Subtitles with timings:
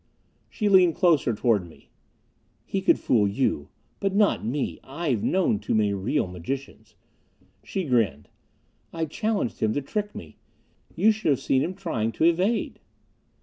[0.49, 1.91] She leaned closer toward me.
[2.65, 3.69] "He could fool you.
[3.99, 6.95] But not me I've known too many real magicians."
[7.63, 8.27] She grinned.
[8.91, 10.37] "I challenged him to trick me.
[10.95, 12.79] You should have seen him trying to evade!"